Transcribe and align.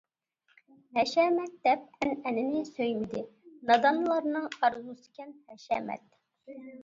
ھەشەمەت 0.97 1.51
دەپ 1.67 1.83
ئەنئەنىنى 2.05 2.63
سۆيمىدى، 2.71 3.21
نادانلارنىڭ 3.71 4.49
ئارزۇسىكەن 4.55 5.33
ھەشەمەت. 5.53 6.19